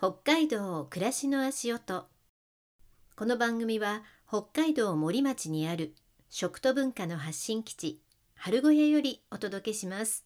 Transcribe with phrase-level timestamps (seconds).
[0.00, 2.06] 北海道暮らしの足音。
[3.16, 5.92] この番組は北海道森町にある
[6.30, 8.00] 食と文化の発信基地
[8.36, 10.24] 春小屋よりお届けします。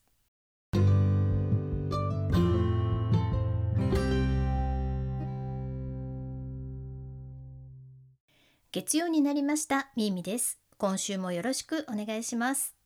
[8.73, 9.89] 月曜になりました。
[9.97, 10.61] みーみです。
[10.77, 12.77] 今週もよろしくお願いします。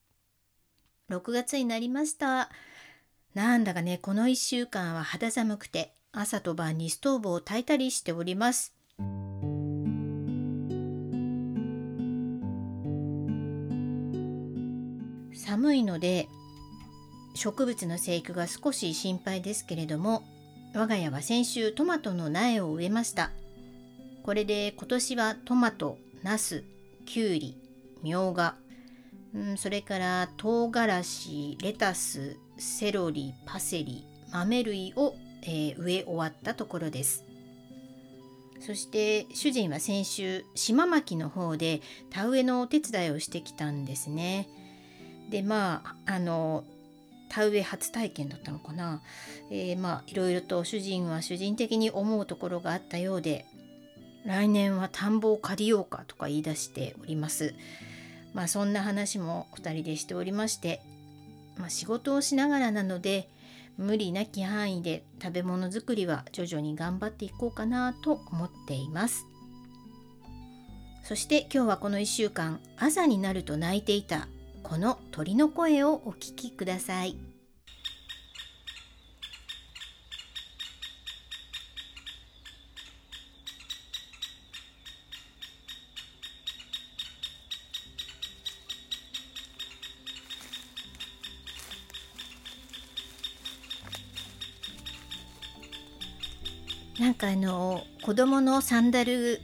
[1.10, 2.48] 6月になりました。
[3.34, 8.74] なんだかねこの1週間は肌寒くて朝と晩にストーブを焚いたりしております。
[15.34, 16.28] 寒いので
[17.34, 20.22] 植物の生育が少し心配ですけれども
[20.74, 23.30] 我が家は先週トマトの苗を植えました。
[24.22, 26.64] これで今年はトマト、ナス、
[27.04, 27.56] キュウリ、
[28.02, 28.56] みょうが、
[29.34, 35.14] うん、それから唐辛子、レタス、セロリ、パセリ、豆類を、
[35.46, 37.24] えー、植え終わったところです。
[38.60, 41.80] そして主人は先週島巻の方で
[42.10, 44.48] 田植えのお手伝いをしてきたんですね。
[45.30, 46.64] でまああの
[47.28, 49.02] 田植え初体験だったのかな、
[49.50, 53.46] えー、まあいろいろと主人は主人的に思うところがあったようで
[54.24, 57.54] 来年は田んぼを借りようかとか言い出しております。
[58.34, 60.82] まあそんな話も2人でしておりまして、
[61.56, 63.28] まあ、仕事をしながらなので
[63.76, 69.26] 無理なき範囲で食べ物作りは徐々に頑張っていこうかなと思っています。
[71.02, 74.26] そして今日はこの1週間朝になると泣いていた
[74.64, 77.16] この鳥の声をお聞きください。
[97.16, 99.40] かあの子供のサンダル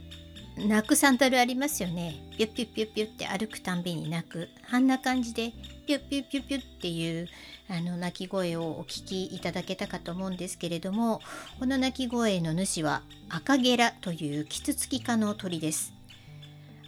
[0.57, 2.21] 泣くサンダルありますよね。
[2.37, 4.49] ピュッピュッピュッピュッって歩くたんびに泣く。
[4.71, 5.51] あんな感じで
[5.87, 7.27] ピュッピュッピュッピュッっていう
[7.69, 11.21] あの鳴き声をお聞きいただけたかと思うんですけれども
[11.59, 15.93] この鳴き声の主は赤ゲラというキツツキ科の鳥です。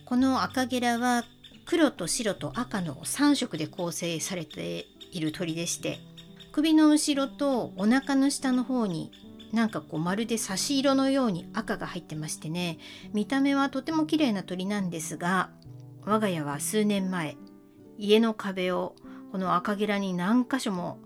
[0.06, 1.26] この赤ゲラは
[1.66, 6.00] 黒と白と赤の3色で構成されている鳥でして
[6.52, 9.12] 首の後ろとお腹の下の方に
[9.56, 12.78] なんかこうまるで差し色のように赤が入ってましてね。
[13.14, 15.50] 見た目はとても綺麗な鳥なんですが
[16.04, 17.38] 我が家は数年前
[17.98, 18.96] 家の壁を
[19.32, 21.00] この赤ゲラに何箇所も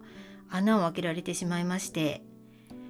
[0.49, 2.23] 穴を開けられてしまいまして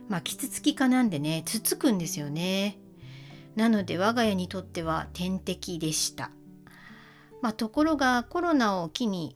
[0.08, 2.80] まあキツツキ科なんでねつつくんですよね。
[3.58, 6.32] なので我が家にとっては天敵でした。
[7.42, 9.36] まあ、ところがコロナを機に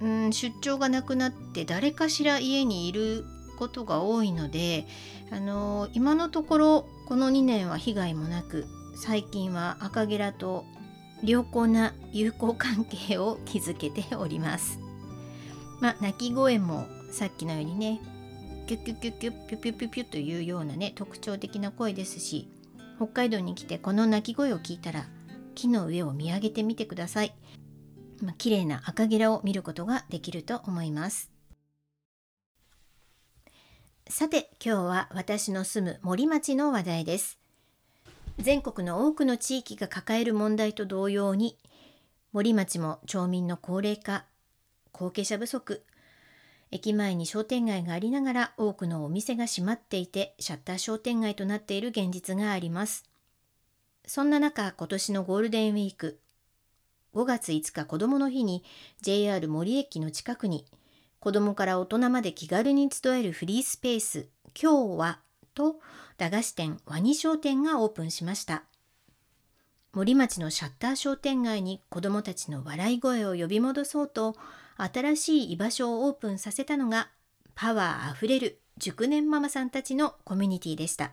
[0.00, 3.24] うん出張がなくなって誰かしら家にいる
[3.54, 4.86] ことが多いので、
[5.30, 8.66] あのー、今のところこの2年は被害もなく
[8.96, 10.64] 最近は赤ゲラと
[11.22, 14.78] 良好な友好関係を築けております。
[15.80, 18.00] まあ、鳴き声もさっきのようにね
[18.66, 22.48] キュッキュッキュッキュッピュピュピュピュというようなね特徴的な声ですし
[22.96, 25.06] 北海道に来てこの鳴き声を聞いたら
[25.54, 27.34] 木の上を見上げてみてください。
[28.22, 31.33] まあ、綺麗な赤ゲラを見ることができると思います。
[34.10, 37.38] さて今日は私の住む森町の話題です。
[38.38, 41.56] 全国の多くの地域が抱える問題と同様に
[42.32, 44.26] 森町も町民の高齢化
[44.92, 45.82] 後継者不足
[46.70, 53.04] 駅前に商店街がありながら多くのお店が閉まっていてシャッター商店街となっている現実があります。
[54.06, 56.20] そんな中今年のゴールデンウィーク
[57.14, 58.64] 5月5日子どもの日に
[59.00, 60.66] JR 森駅の近くに
[61.24, 64.28] 子供から大人まで気軽に集えるフリースペース、
[64.60, 65.20] 今日は
[65.54, 65.76] と
[66.18, 68.64] 駄菓子店ワニ商店がオープンしました。
[69.94, 74.36] 森町のシャッター商店街に子供たちの笑い声を呼び戻そうと
[74.76, 77.08] 新しい居場所をオープンさせたのが
[77.54, 81.12] パワーあふれる熟年ママさんたちのコミュニティでした。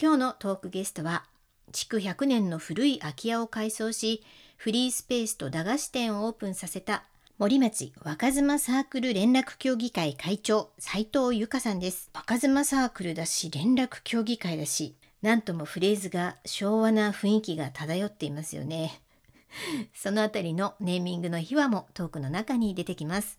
[0.00, 1.24] 今日のトークゲストは
[1.72, 4.22] 築100年の古い空き家を改装し
[4.56, 7.02] フリースペースと駄菓子店をオープンさせた
[7.38, 12.10] 森町若妻サークル連絡協議会会長斉藤由香さんです。
[12.14, 19.02] 若妻サークルだし連絡協議会だしなんともフレーズが昭和な雰囲気が漂っていますよね。
[19.92, 23.38] そのあたりのネーミングの秘話もトークの中に出てきます。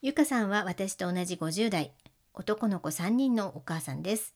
[0.00, 1.92] 由香さんは私と同じ50代
[2.32, 4.34] 男の子3人のお母さんです。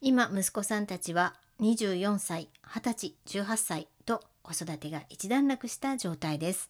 [0.00, 6.68] 今息子さんたちは24歳20歳18歳と子育てが一段落した状態です。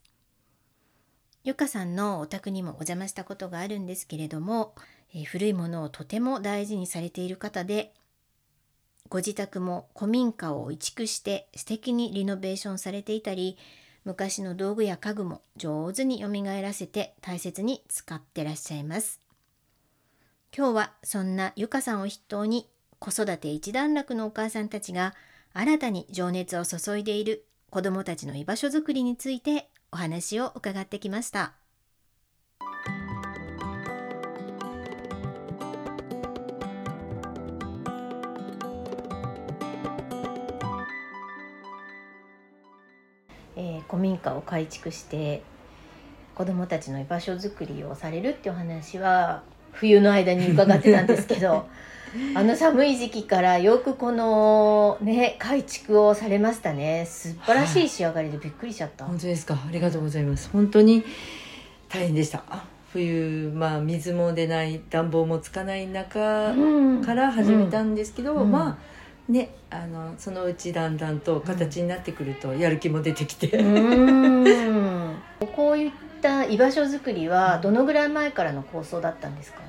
[1.44, 4.75] ゆかさんのお宅にもお邪魔したことがあるんですけれども
[5.14, 7.93] えー古いものをとても大事にされている方で
[9.08, 13.56] ご自宅も古民家を移築して素敵にリノベーションされていたり
[14.05, 19.20] 昔の道具や家具も上手によみがえらせて大切に使ってらっしゃいます。
[20.56, 25.14] 今日はそんなゆかさんを筆頭に子育て一段落のお母さんたちが
[25.52, 31.55] 新たに情熱を注いでいる子どもたちの居場所づくりについてお話を伺ってきました。
[43.56, 45.43] えー古民家を改築して
[46.34, 49.43] 子どもたちの居場所づくりをされるっていうお話は
[49.73, 51.67] 冬の間に伺ってたんですけど
[52.34, 57.06] あの寒い時期からよくこのね改築をされましたね。
[57.06, 59.55] 素晴らしい仕上がりでびっくりしちゃった、本当ですか？
[59.55, 60.50] ありがとうございます。
[60.52, 61.05] 本当に
[61.88, 62.43] 大変でした。
[62.49, 66.55] あ冬まあ水も出ない暖房もつかない中う
[67.00, 67.05] ん。
[67.05, 68.50] から始めたんですけど、うん。
[68.50, 75.16] まあねあのそのうちだんだんと形になってくるとやる気も出てきて、うん。
[75.55, 75.90] こういっ
[76.22, 79.60] た居場所づくりはどのぐらい前からの構想だったんですか？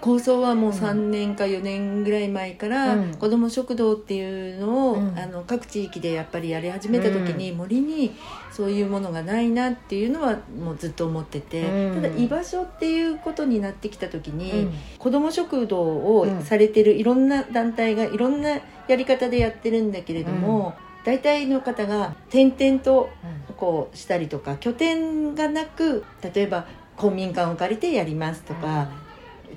[0.00, 3.14] 構想はもううん3年か4年ぐらい前から、うん。
[3.14, 5.18] 子ども食堂っていうのを、うん。
[5.18, 8.14] あの各地域でやっぱりやり始めた時に、森に
[8.52, 12.02] そういうものがないなっていうのはもうずっと思ってて、うん。
[12.02, 14.72] ただ居場所っていうことになってきた時に、うん。
[14.98, 16.42] 子ども食堂をうん。
[16.42, 20.74] されてるいろんな団体がいろんなやり方でやってるんだけれども、
[21.04, 23.08] 大体の方が点々と
[23.56, 26.04] こうしたりとか拠点がなく
[26.34, 26.66] 例えば
[26.96, 28.88] 公民館を借りてやりますとか、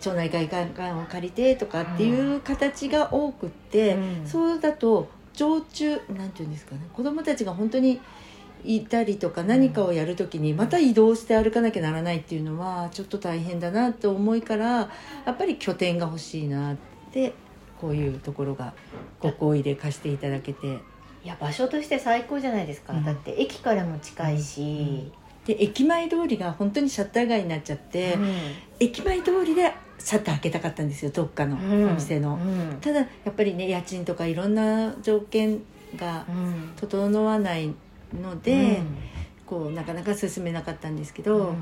[0.01, 4.27] 町内会館を借りてとかっていう形が多くって、うん。
[4.27, 8.01] そうだと常駐なんていうんですかね子どもたちが本当に
[8.63, 16.77] いたりとか何かをやる時にまた移動して歩かなきゃならないっていうのはちょっと大変だなと思いからやっぱり拠点が欲しいなっ
[17.11, 17.33] て
[17.79, 18.73] こういうところが
[19.19, 20.79] ご好意で貸していただけて。
[21.23, 23.05] いや場所として最高じゃないですか、うん。
[23.05, 25.11] だって駅からも近いし、
[25.45, 28.35] で駅前通りが本当にシャッター街になっちゃって、うん。
[28.79, 29.71] 駅前通りで
[30.03, 32.35] シャッター開けたかったんですよどっかのお店の。
[32.35, 32.77] うん。
[32.81, 35.61] ただやっぱりね家賃とかいろんな条件
[35.95, 37.73] がうん整わない
[38.21, 38.81] ので、
[39.45, 41.55] こうなかなか進めなかったんですけど、うん。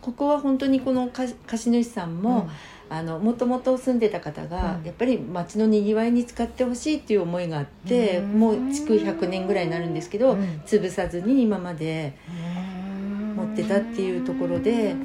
[0.00, 2.48] ここは本当にこの貸貸主さんも、
[2.88, 4.84] あのもともと住んでた方が、うん。
[4.84, 8.40] やっぱり町のにぎわいに使ってほしいっていう思いがあって、うん。
[8.40, 10.62] もう築100年ぐらいになるんですけど、うん。
[10.66, 12.32] 潰さずに今までう
[12.64, 14.96] ん持ってたっていうところで、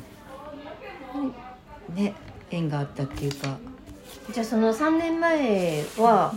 [1.95, 2.15] ね
[2.53, 3.57] 縁があったっていうか。
[4.31, 6.33] じゃあその3年前は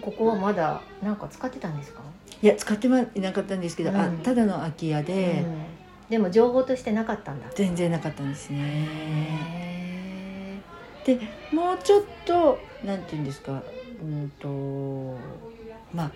[0.00, 2.00] ここはまだなんか使ってたんですか、
[2.40, 4.18] いや使ってはいなかったんですけど、あうん。
[4.18, 6.10] ただの空き家で、うん。
[6.10, 7.48] でも情報としてなかったんだ。
[7.54, 8.58] 全然なかったんですね。
[8.60, 10.58] へ
[11.04, 11.20] で
[11.52, 13.62] もうちょっとなんて言うんですか
[14.00, 15.18] うんと
[15.92, 16.10] まあ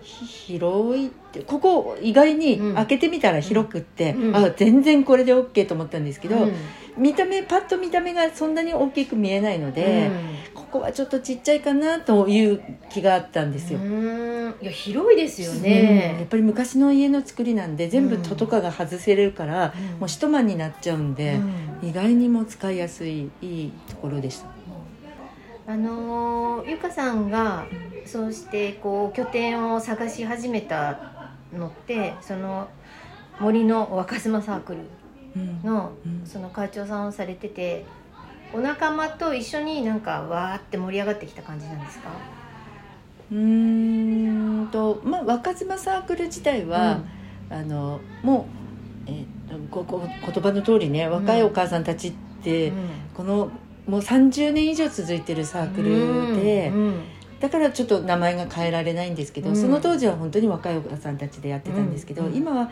[0.00, 2.74] ひ広いってここ意外にうん。
[2.74, 4.36] 開けてみたら広くって、うん。
[4.36, 6.52] あ全然これで OK と思ったんですけど、うん
[6.96, 10.10] 見た目パッと見た目がそんなに大きく見えないので、
[10.54, 13.78] ここはちょっとちっちゃいかなという気があったんですよ。
[13.78, 14.54] うん。
[14.60, 15.56] いや広いですようん。
[15.56, 20.00] やっね、ぱり昔の家の作りなんで全部戸とかが外せるから、うん。
[20.00, 21.40] もう一間になっちゃうんで、
[21.82, 21.88] うん。
[21.88, 24.46] 意外にも使いやすいいいところでした。
[25.66, 27.66] あのーゆかさんが
[28.04, 32.68] そうしてこう拠点を探し始めたのってその
[33.40, 34.80] 森の若妻サークル。
[34.80, 34.86] うん
[35.64, 36.26] のうん。
[36.26, 37.84] その会長さんをされてて
[38.52, 42.10] お仲間と一緒になんかわーって盛り上がってきた感じなんですか？
[43.30, 47.00] うーんとまあ若妻サークル自体は、
[47.50, 48.46] あのも
[49.06, 49.26] う、えー
[49.70, 52.12] ここ言葉の通りね若いお母さんたちっ
[52.42, 52.76] て、うん。
[53.14, 53.50] この
[53.86, 57.02] もう30年以上続いてるサークルで、うん。
[57.40, 59.56] だからちょっと名前が変えられないんですけど、うん。
[59.56, 62.34] その当時は本当に若いお母さんたちでやってたんですけど、うん。
[62.34, 62.70] 今は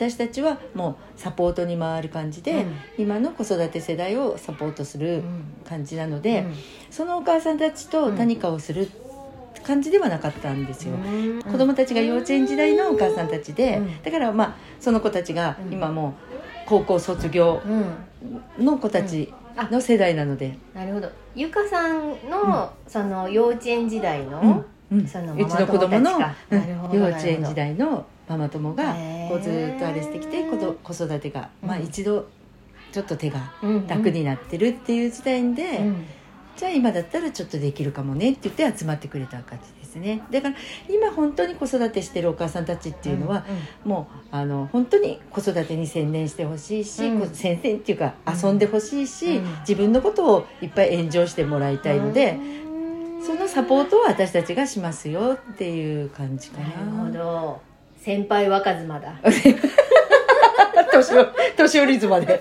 [0.00, 2.64] 私たちはもうサポートに回る感じで、
[2.96, 5.44] 今の子育て世代をサポートすうるん。
[5.68, 6.54] 感じなので、うん。
[6.90, 8.88] そのお母さんたちと何かをする
[9.62, 10.94] 感じではなかったんですよ。
[10.94, 10.96] う
[11.36, 11.42] ん。
[11.42, 14.02] 子供たちが幼稚園時代のお母さんたちで、うん。
[14.02, 15.72] だからまあその子たちがうん。
[15.74, 16.12] 今もう
[16.66, 17.60] 高校卒業
[18.58, 18.64] うん。
[18.64, 19.68] の子たちあ。
[19.70, 21.10] の世代なので、なるほど。
[21.34, 24.98] ゆかさんの、その幼稚園時代の、うん。
[24.98, 25.06] うん。
[25.06, 26.10] そのうちの子供の
[26.90, 28.94] 幼稚園時代のママ友が
[29.28, 32.28] こうずっとあれしてきて子育てが、まあうん一度
[32.92, 36.06] ちょっと手がうん楽になってるっていう時代で、うん。
[36.56, 40.22] じゃあ今だったらちょっとできるかもねって言って集まってくれた感じですね。
[40.30, 40.56] だから
[40.88, 43.44] 今本当に子育てしてるお母さんたちっていうのは、
[43.84, 47.30] もうあの本当に子育てに専念してほしいし、うん。
[47.34, 49.58] 専念っていうかうん遊んでほしいし、うん。
[49.60, 52.38] 自分のことをいっぱいエンジョイしてもらいたいので、
[53.26, 56.68] そのサポートを私たちがしますよっていう感じかな。
[56.68, 57.08] な。
[57.08, 57.69] るほど
[58.00, 59.14] 先輩若妻だ。
[60.92, 61.26] 年寄
[61.56, 62.40] 年寄り妻で。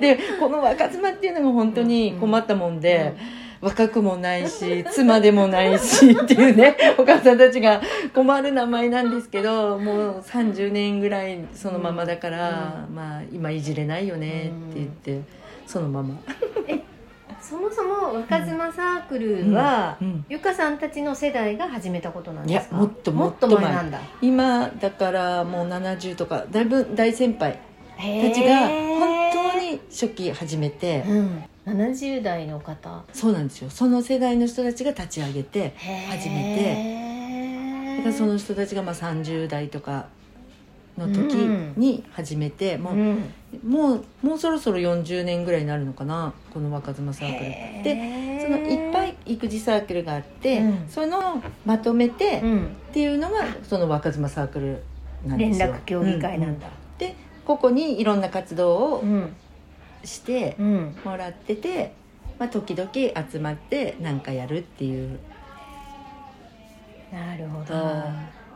[0.00, 3.12] でこの若妻っていうのが本当に困ったもんで、
[3.60, 7.82] 若くもないし妻でもないし っていうねお母さんたちが
[8.14, 15.20] 困る名前なんですけどもう30年ぐらいそのままだから、まあ今いじれないよねって言って、
[15.66, 16.18] そのまま。
[17.50, 22.76] そもそも若妻サークルは、うんゆかさんたちの世代が始めたことなんいですか？
[22.76, 24.00] やもっとももっと前前なんだ。
[24.22, 27.58] 今だからもう70とかだいぶ大先輩
[27.96, 28.02] た
[28.34, 33.02] ちが本当に初期始めて、うん、70代の方。
[33.12, 33.70] そうなんですよ。
[33.70, 35.74] その世代の人たちが立ち上げて
[36.08, 40.06] 初初めだからその人たちがまあ30代とか
[41.06, 41.34] の時
[41.76, 43.32] に始めて、もううん、
[43.66, 50.88] もうもうそろそろ40年ぐらいになるのかなこの若妻サークルででそのいっぱい育児サークルがあって、うん。
[50.88, 54.82] そのまとめてうん、っていうのがその若妻サークル
[55.26, 55.74] なん連ですよ。
[55.74, 59.34] 絡協議会なんだ、でここにいろんな活動をうん。
[60.04, 60.96] してうん。
[61.04, 61.92] もらってて、
[62.38, 62.90] まあ、時々
[63.30, 65.18] 集まって何かやるっていう。
[67.12, 67.74] なるほど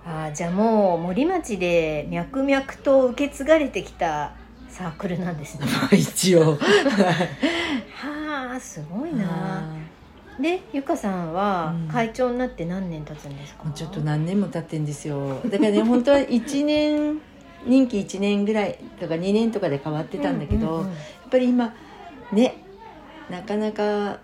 [0.06, 4.32] あじゃあもう森町で脈々と受け継がれてきた
[4.68, 5.66] サークルなんですね。
[5.90, 6.56] ー一応。
[6.56, 9.62] はあすごいな。
[10.38, 11.88] でゆかさんはうん。
[11.88, 15.40] 会長になって何年経つんですか、もうちょっと何年も経ってんですよ。
[15.46, 17.20] だからね本当は1年
[17.66, 20.92] 任期1年ぐらいとか2年とかで変わってたんだけど、うんうんうん
[21.24, 21.74] やっぱり今
[22.32, 22.54] ね
[23.28, 24.18] なかなか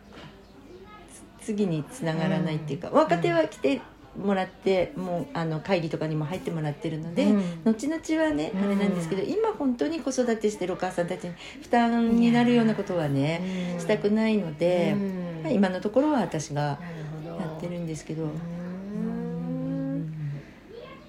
[1.40, 3.80] つ次につながらないっていうか、若手は来て
[4.18, 7.42] もらってもうあの会議とかにも入ってもらってるので、うん。
[7.64, 8.64] 後々はねうん。
[8.64, 13.80] あれなんですけど、今本当に子育てしてるお母さんたちに負担になるようなことはね、うん。
[13.80, 15.40] したくないので、うん。
[15.42, 16.78] まあ今のところは私がや
[17.56, 18.24] ってるんですけど。
[18.24, 19.96] ううん。
[19.98, 20.14] ん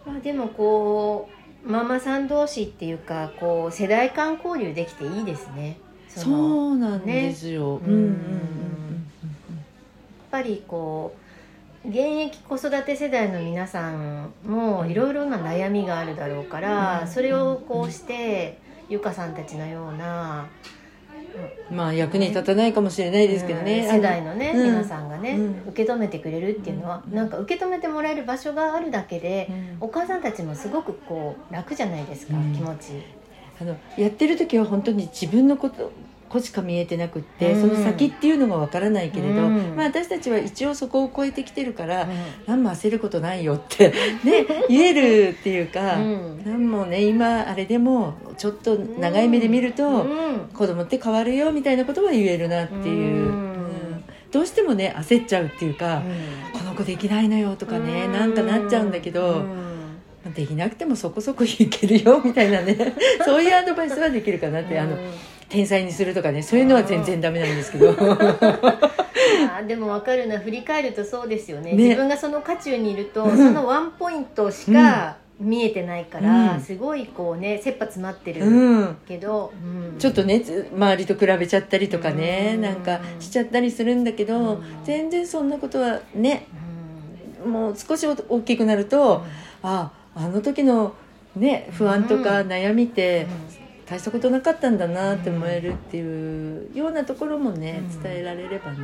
[0.05, 1.29] まあ、でもこ
[1.65, 5.79] うママさん同士っていうかこう世代間交流できていいですね。
[6.08, 7.79] そのそうなんですよ。
[7.79, 7.86] ね。
[7.88, 8.08] うんうんうん。
[8.10, 8.20] やっ
[10.31, 11.21] ぱりこう
[11.84, 17.08] 現役子育て世代の皆さんもいろいろな悩みがあるだろうから、うん。
[17.08, 18.60] それをこうして、
[18.90, 20.82] ゆかさんたちのような、うん
[21.76, 23.86] まあ役に立たないかもしれないですけどね。
[23.86, 24.64] うん世代のね、うん。
[24.66, 25.70] 皆さんがね、うん。
[25.70, 27.16] 受け止めてくれるっていうのは、うん。
[27.16, 29.78] なんか受け止めてもらえる場所があるだけで、うん。
[29.80, 32.54] お母さんたちもすごくこう楽じゃないですか、うん。
[32.54, 32.92] 気持ち。
[33.62, 35.92] あのやってる時は本当に自分のこと
[36.32, 37.62] こしか見えてなくって、うん。
[37.62, 39.76] その先っていうのがわからないけれど、うん。
[39.76, 42.08] まあ、私たちは一応そこを超えてきてるから、う
[42.48, 43.90] 何も焦ることないよって、
[44.24, 46.42] ね、言えるっていうか、ん。
[46.46, 50.50] 何もね今あれでもちょっと長い目で見ると、うん。
[50.54, 53.30] 子供って変わるよみたいなことは言えるなっていう、
[54.32, 56.02] どうしてもね焦っちゃうっていうか、
[56.54, 59.44] この子できないのよとかね、なんかなっちゃうんだけど、
[60.34, 62.96] できなくてもそこそこいけるよみたいなね
[63.26, 65.00] そういうアドバイスはできるかなって、あのうん
[65.51, 67.89] 天才にするとかねそういうのは全然ダメなんですけど。
[69.50, 71.72] あーでも分かるな振り返るとそうですよね。
[71.72, 71.84] ね。
[71.84, 76.62] 自分がその渦中にいると、う んそのワンポイントしか見えてないから、うん。
[76.62, 78.98] すごいこうね切羽詰まってるうん。
[79.08, 79.51] けど、
[79.91, 80.00] うん。
[80.00, 82.62] ちょっとねつ周りと比べちゃったりとかね、うん。
[82.62, 84.63] なんかしちゃったりするんだけど、うん。
[84.86, 86.46] 全然そんなことはね
[87.46, 87.51] うん。
[87.51, 89.24] もう少し大きくなると、
[89.63, 90.93] ああの時の
[91.36, 92.48] ね不安とかうん。
[92.48, 93.61] 悩みってうん
[93.91, 98.01] 大したことなかったんだなって思えるっていうようなところもねうん。
[98.01, 98.77] 伝えられればね、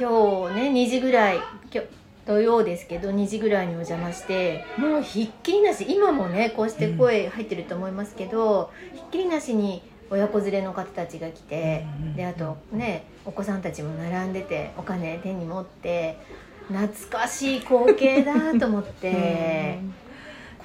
[0.00, 1.36] 今日ね2時ぐらい
[1.70, 1.88] 今日
[2.26, 16.16] 土曜ですけど2時ぐらいにお邪魔してもうひっきりなし今もねこうして声入ってると思いますけど、ひっきりなしに親子連れの方たちが来て、うんであとねお子さんたちも並んでてお金手に持って
[16.68, 19.80] 懐かしい光景だと思って、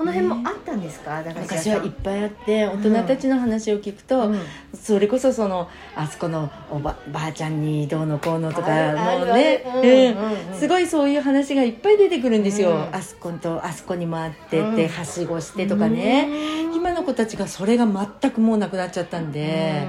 [0.01, 1.21] この辺もあったんですか？
[1.21, 4.39] 駄菓子屋昔さんはいっぱいあって大人たちの話を聞くと、うん。
[4.73, 10.15] それこそそのあそこのおばばあちゃんにどうのこうのとかあるあるのね
[10.53, 12.95] うすごいそういう話がいっぱい出てくるんですよ、うん。
[12.95, 14.73] あそことあそこにもあってうん。
[14.73, 16.27] ってはしごしてとかね、
[16.73, 19.85] 今の子たちがそれが全くもうなくなっちゃったんで、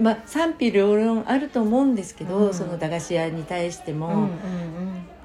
[0.00, 2.54] まあ賛否両論あると思うんですけど、うん。
[2.54, 4.28] その駄菓子屋に対しても、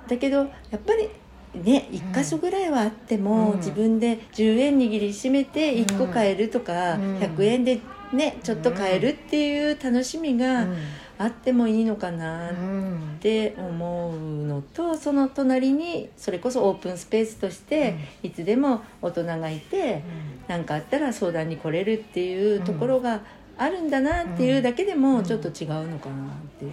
[0.07, 0.45] だけどや
[0.75, 1.07] っぱり
[1.53, 3.57] ね1箇所ぐらいはあっても、うん。
[3.57, 7.17] 自分で10円握りしめて1個買えるとか、うん。
[7.17, 7.79] 100円で
[8.13, 10.77] ねちょっと買えるっていう楽しみが、うん。
[11.19, 20.03] あってもいいのかなっうんて思うのとその隣にそれこそオープンスペースとしていつでも大人がいて
[20.47, 23.21] 何かあったら相談に来れるっていうところが
[23.57, 26.71] あるんだなっていうだけでもちょっと違うのかなっていう。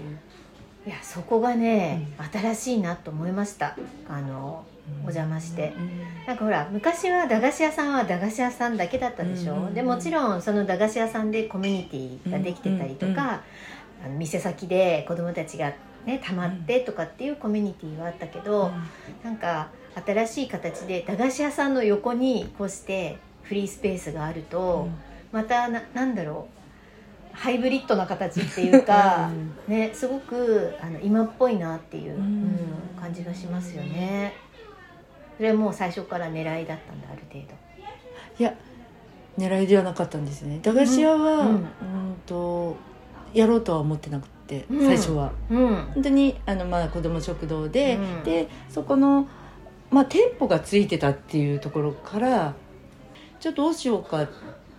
[0.86, 3.76] いやそこがね、新しいなと思いました。
[4.08, 4.64] あの
[5.00, 5.72] お邪魔して。
[6.26, 9.74] なんかほら昔は駄菓子屋さんは駄菓子屋さんだけだったでしょ、うんうんうん。
[9.74, 13.30] でもちろんその駄菓子屋さんでコミュニティができてたりとか、うんうんうん。
[14.04, 15.72] あの店先で子供たちが
[16.04, 18.70] ねたまってとかっていうコミュニティはあったけど、
[19.22, 19.68] なんか
[20.04, 24.88] 新しい形で駄菓子屋さんの横にこうしてフリースペースがあると、
[25.32, 26.53] またななんだろう
[27.34, 29.30] ハイブリッドな形っていうか、
[29.68, 32.20] ね、すごくあの今っぽいなっていう、うん。
[32.20, 32.58] うん
[33.04, 34.32] 感じがしますよね。
[35.36, 37.54] それはもう最初から狙いだったんだある程度。
[38.38, 38.54] いや
[39.36, 40.58] 狙いではなかったんですね。
[40.62, 41.54] 駄菓子屋は、ううん。
[41.56, 41.66] ん
[42.24, 42.76] と
[43.34, 44.86] やろうとは思ってなくて、うん。
[44.86, 45.32] 最初は。
[45.50, 45.74] うん。
[45.94, 48.24] 本当にあの、まあ、子ども食堂で、うん。
[48.24, 49.28] でそこの、
[49.90, 52.54] まあ、店舗がついてたっていうところから
[53.38, 54.32] ちょっとどうしようかって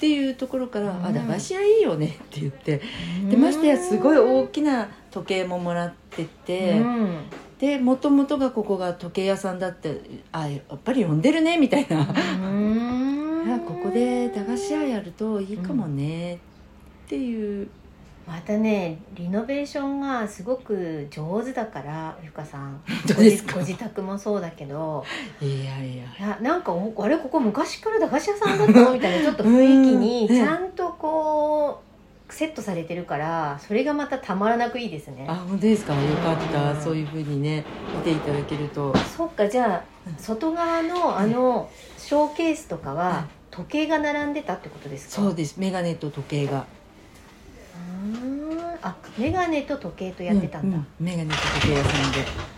[0.08, 1.06] いうところから「うん。
[1.06, 2.82] あ駄菓子屋いいよね」って言って
[3.30, 7.18] でましてやすごい大きな時計ももらってて、うん。
[7.60, 12.08] でもともとがここが時計屋さんだってあやっぱり呼んでるねみたいな。
[12.42, 13.44] うん。
[13.48, 16.38] いやここで駄菓子屋やるといいかもねっ
[17.08, 17.68] ていう、
[18.28, 22.82] またねリノベーションがすごく上手だからゆかさん。
[23.08, 23.56] 当ですか？
[23.56, 25.04] ご自宅もそうだけど。
[25.42, 26.04] いやいや。
[26.04, 28.94] いやなんかおあれここ昔から駄菓子屋さんだったの？
[28.94, 31.82] みたいな ちょっと雰囲気にうんちゃんとこ
[32.30, 35.26] うセットされてるからそれがまたたまらなくいいですね。
[35.30, 35.94] あ本当ですか？
[35.94, 37.64] よかった、うんそういうふうにね
[37.96, 38.92] 見ていただけると。
[39.16, 39.82] そっかじゃあ
[40.18, 42.98] 外側のあのショーケースとかうん。
[42.98, 45.22] は時計が並んでたってことですか？
[45.22, 45.56] そうです。
[45.60, 46.66] 眼鏡と時計が
[48.06, 52.20] うーんあ眼鏡と時計とやってたんだ、うう眼鏡と時計屋さんで。
[52.20, 52.56] は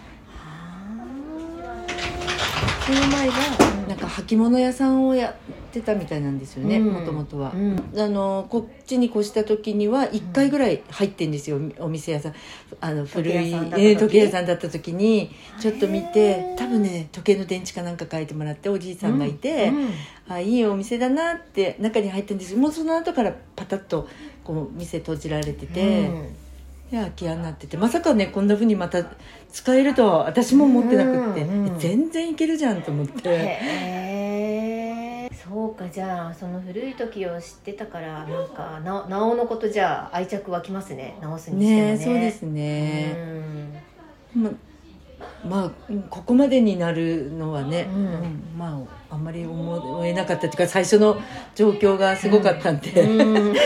[2.86, 3.34] その前が
[3.82, 5.36] うんなんか履物屋さんをやっ
[5.72, 6.94] てたみたいなんですよねうん。
[6.94, 7.50] もともとは。
[7.50, 7.76] あ、うん。
[7.98, 12.34] あのこっちに越した時には1回ぐらい入ってんですよ、お店屋さん。
[12.80, 13.52] あの古い
[13.98, 16.56] 時計屋さんだった時にちょっと見へてー。
[16.56, 19.90] 多分ね時計の電池かなんか書いてもらっておじいさんがいて、うん。
[20.30, 22.56] あいいお店だなって中に入ったんです。
[22.56, 24.08] もうその後からパタッと
[24.48, 26.36] こう店閉じられてて、うん。
[26.90, 29.04] で空き家になっててまさかねこんなふうにまた
[29.52, 33.30] 使えるとは私も思ってなくって、うんうん全然いけるじゃんと思って。
[33.30, 33.60] へ
[35.26, 35.30] え。
[35.34, 41.18] そうかじゃあその古い時を知ってたからなんかななおのことじゃあ愛着湧きますね。
[41.22, 41.92] 直すにしてもね。
[41.98, 43.16] ねそうですね、
[44.36, 44.44] うん。
[44.44, 44.52] ま
[45.46, 48.06] まあうんここまでになるのはね、うん。
[48.06, 51.22] うんまああんまり思えなかったっていうか最初の
[51.56, 53.56] 状況がすごかったんで、うん。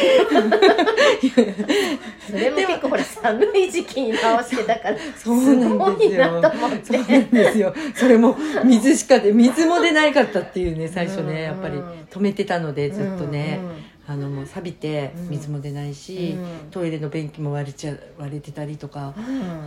[2.30, 6.42] それも結構ほら寒い時期に直してたからそうなんですよ。
[6.84, 7.74] そうなんですよ。
[7.96, 11.80] それも水しかで水も出ないかったっていうね最初うんねやっぱり
[12.12, 15.30] 止めてたのでずっとね、うんうんあのもう錆びてうん。
[15.30, 16.70] 水も出ないし、うん。
[16.72, 19.24] トイレの便器も割れちゃ割れてたりとか、うう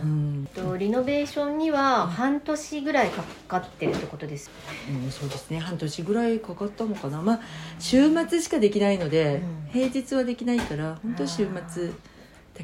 [0.07, 0.43] ん。
[0.43, 4.49] んとリノベーションには半年ぐらいかかってるってことです
[4.89, 5.59] うんそうですね。
[5.59, 7.21] 半年ぐらいかかったのかな。
[7.21, 7.39] まあ
[7.79, 9.69] 週末しかできないので、うん。
[9.71, 11.93] 平日はできないから本当週末だ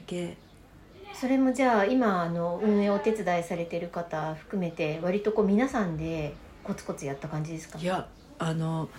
[0.06, 0.38] け。
[1.14, 7.78] それもじゃあ今あの運営お手伝いされてる方含めて割とこう皆さんでコツコツやった感じですか？
[7.78, 8.08] いや
[8.40, 8.90] あのう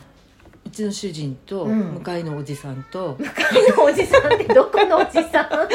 [0.72, 1.78] ちの主人とうん。
[1.94, 5.68] 向かいのおじさんと、向かいのおじさんってどこのおじさん？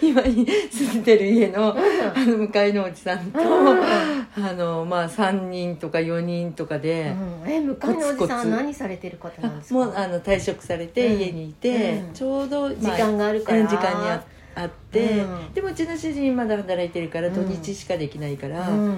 [0.00, 3.78] 今に住んでる家のあの向かいのおじさんと、うん。
[3.78, 7.12] あのまあ3人とか4人とかで、
[7.44, 7.50] うん。
[7.52, 9.74] え向かいのおじさん何されてる方なんですか？
[9.74, 11.20] もうあの退職されてうん。
[11.20, 12.12] 家にいて、うん。
[12.14, 13.60] ちょうど、時間があるから。
[13.60, 14.24] うん時間にあ
[14.56, 15.52] あって、うん。
[15.52, 18.88] でもうちの主人まだ働いてるからうん土日しかできないから、うん。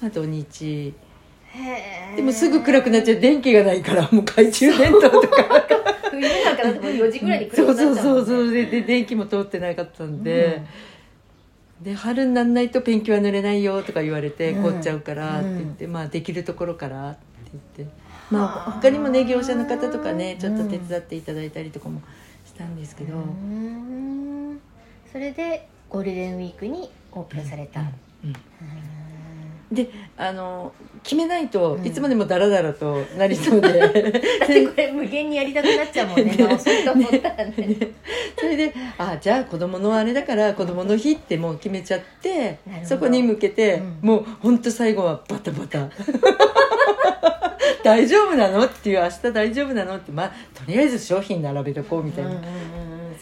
[0.00, 0.94] まあ、土日
[2.16, 3.20] でもすぐ暗くなっちゃう。
[3.20, 5.66] 電気がないから もう懐中電灯とか。
[6.10, 8.50] 冬なんかだってもう4時ぐらいに来るそうそうそううそう。
[8.52, 10.62] でで電気も通ってなかったんで、
[11.82, 14.62] で春にならないとペンキは塗れないよとか言われてうん。
[14.62, 17.20] 凍っちゃうからって言って、まあできるところからって
[17.76, 17.94] 言って。
[18.30, 22.00] まあ他にもね業者の方とかねちょっと手伝っていただいたりとかも
[22.44, 24.60] したんですけど、うん。
[25.10, 27.86] それでゴールデンウィークにオープンされた、うん。
[27.86, 28.34] うん
[29.70, 31.86] であの決めないとうん。
[31.86, 37.54] いつまでもダラダラと なりそうで、だってこれ無限にやりたくなっちゃうもんね 直そうと思ったらね。
[38.38, 44.08] それであじゃあ子供のあれだから子供の日ってもう決めちゃってそこに向けて、うん。
[44.08, 45.88] もう本当最後はバタバタ。
[47.82, 48.64] 大丈夫なの？
[48.64, 49.96] っていう明日大丈夫なの？
[49.96, 52.50] ってまあとりあえず商品並べとこうみたいな、うんうんうん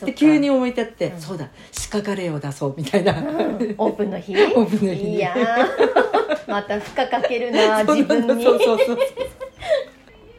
[0.07, 1.21] で急に思い立って、うん。
[1.21, 1.49] そうだ
[1.91, 3.75] 鹿カレーを出そうみたいな、うん。
[3.79, 4.35] オープンの日？
[4.55, 5.17] オープンの日に。
[5.17, 6.51] いやー。
[6.51, 8.45] また負荷かけるな自分に。
[8.45, 8.99] そうそうそう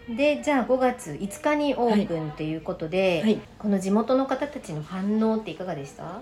[0.15, 3.39] でじゃあ5月5日にオープンっていうことで、はい。
[3.59, 6.21] この地元の方たちの反応っていかがでした、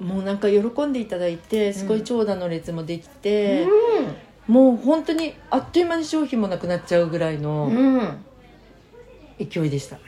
[0.00, 3.64] もうなんか喜んでいただいてすごい長蛇の列もできて、
[4.48, 8.24] うもう本当にあっという間に商品もなくなっちゃうぐらいのん、うん、
[9.38, 10.00] 勢いでした、へ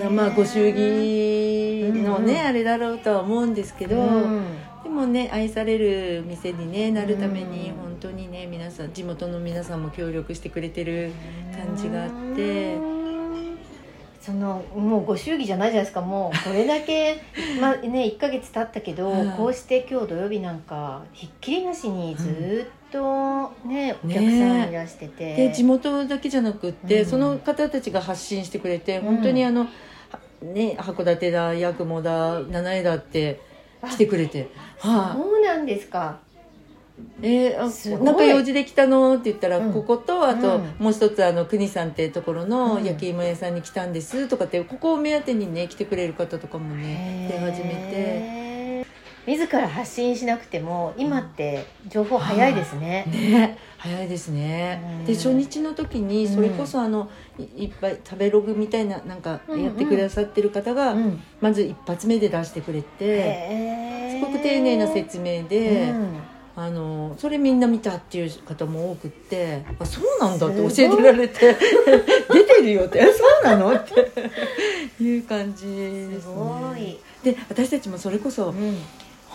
[0.00, 2.46] ーまあご祝儀のね、うん。
[2.46, 4.44] あれだろうとは思うんですけど、うん。
[4.82, 7.76] でもね愛される店に、ね、なるためにうん。
[7.76, 11.12] 本当にね皆さん地元の皆さんも協力してくれてる
[11.54, 12.76] 感じがあって。
[14.20, 17.20] そのもうご祝儀じゃないじゃないですかもうこれだけ
[17.60, 19.30] まあね1ヶ月経ったけど、うん。
[19.32, 27.06] こうして今日土曜日なんかひっきりなしにずっとね、おね客さんいらしてて、で地元だけじゃなくって、うん。
[27.06, 29.16] その方たちが発信してくれてうん。
[29.16, 29.68] 本当にあの、は
[30.42, 33.40] ね、函館だ八雲だ七重だって
[33.88, 36.18] 来てくれて「はい、そうなんですか。
[37.22, 39.72] えーなんか用事できたの?」って言ったら、うん。
[39.72, 40.74] こことあと、うん。
[40.78, 42.84] もう一つあの国さんってところのうん。
[42.84, 48.51] 焼き芋屋さんに来たんですとかってここを目当てにね来てくれる方とかもね出始めて。
[49.26, 53.58] 自ら発信しなくても今って情報早いですね、ね。
[53.78, 55.04] 早いですね、うん。
[55.04, 57.08] で初日の時にそれこそあの、
[57.56, 61.22] いいっぱい食べログみたいななんかやってくださってる方が、うん。
[61.40, 66.16] まず一発目で出してくれてすごく丁寧な説明で、うん。
[66.54, 71.56] あのそれみんな見たっていう方も多くってあそうなんだって教えてられて
[72.30, 73.74] 出てるよってえそうなの？
[73.74, 78.76] っていう感じですすねごい、で私たちもそれこそうん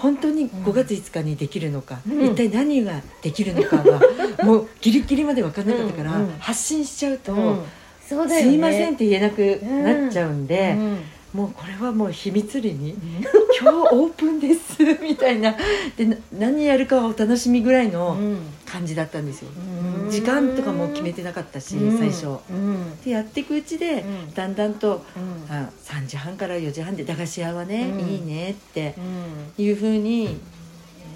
[0.01, 2.25] 本当に5月5日にできるのか、うん。
[2.25, 3.99] 一体何ができるのかが
[4.45, 7.59] もうギリギリまで分かんなかったから、うんうん発信しちゃうと、うん。
[8.07, 8.41] そうね。
[8.41, 10.97] すいませんって言えなくなっちゃうんで、うん
[11.33, 12.95] もうこれはもう秘密裏に
[13.61, 15.55] 「今日オープンです」みたいな。
[15.97, 18.37] でな何やるかはお楽しみぐらいのうん。
[18.65, 21.97] 感じだったんですよ、うん時間とかも決めてなかったし、うん。
[21.97, 22.39] 最初。
[22.49, 22.99] うん。
[23.01, 24.33] でやっていくうちで、うん。
[24.33, 25.53] だんだんとうん。
[25.53, 27.99] あ3時半から4時半で駄菓子屋はね、うん。
[28.07, 29.63] いいねってうん。
[29.63, 30.39] いうふうに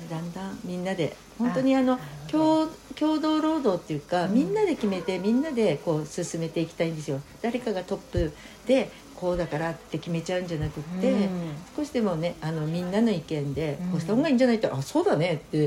[0.09, 1.97] だんだんみんなで本当にあの
[2.29, 4.33] 共共同労働っていうか、うん。
[4.33, 7.21] みんなで決めてみんなでこう進めていきたいんですよ。
[7.41, 8.33] 誰かがトップ
[8.65, 11.29] でこうだからって決めちゃうんじゃなくって、うん。
[11.77, 13.91] 少しでもねあのみんなの意見でうん。
[13.91, 15.57] こうした方がいいんじゃないって、あそうだねって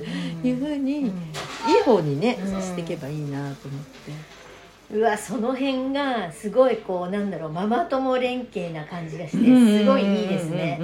[0.43, 1.07] いうふうに、うん。
[1.07, 1.11] い
[1.81, 2.61] い方にね、うん。
[2.61, 4.35] していけばいいなと思って。
[4.93, 9.79] うわその辺がすごいこうなんだろうママ友連携な感じがしてうん。
[9.79, 10.81] すごいいいですね。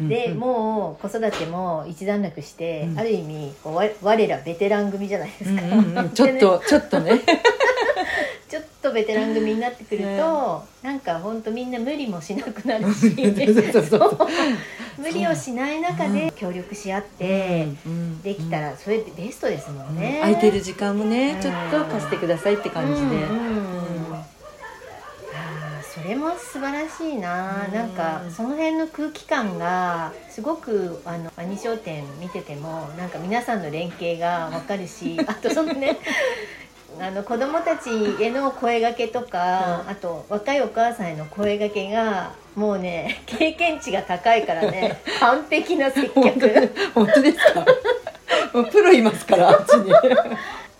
[0.00, 2.98] でもう子育ても一段落して、うん。
[2.98, 6.10] ある意味こうわ我らベテラン組じゃないですか、うんうんうん。
[6.10, 7.12] ちょっとちょっとね
[8.48, 10.18] ちょっとベテラン組になってくると、ね。
[10.82, 13.14] なんか本当みんな無理もしなくなるし
[14.96, 21.40] 無理をしない中で協力し合ってうんできたらそれでベストですもんね、空いてる時間もねうん。
[21.40, 23.16] ちょっと貸してくださいって感じで、うんうん。
[23.16, 24.14] うん。
[24.14, 27.74] あーそれも素晴らしいな、うん。
[27.74, 35.98] なんかその辺の空気感がすごくあのアニ商店見ててもなんか皆さんの連携がわかるし あとそのね
[37.00, 37.90] あの子供たち
[38.22, 39.90] への声がけとか、うん。
[39.90, 46.70] あと若いお母さんへの声がけがもうね 経験値が高いからね 完璧な接客。
[46.94, 47.64] 本当ですか？
[48.54, 49.92] もうプロいますからあっちに。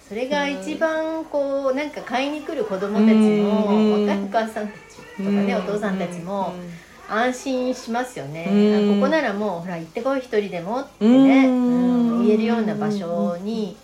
[0.08, 3.42] それが一番こうなんか買いに来る子供たちうん。
[3.44, 6.54] も若いお母さんたちとかねお父さんたちも
[7.10, 8.46] 安心しますよね。
[9.00, 11.42] ここならもうほら行ってこい一人でもってね。
[12.26, 13.76] 言えるような場所に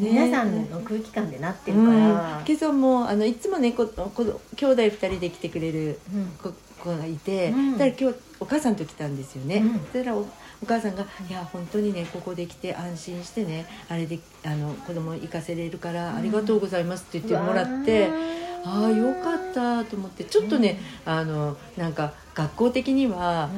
[0.00, 1.86] 皆さんの空気感でなってるうん。
[1.86, 6.26] からけどもあのいつもねここ兄弟二人で来てくれるうん。
[6.42, 7.72] 子子がいて、うん。
[7.72, 9.72] だから今日お母さんと来たんですよね、うん。
[9.92, 10.20] そしたらお
[10.62, 18.40] お母さんが「いや本当にねここで来て安心してねあれであの子供行かせれるからありがとうございます」って言ってもらって。
[18.62, 23.48] ああよかったと思ってちょっとね、あのなんか学校的には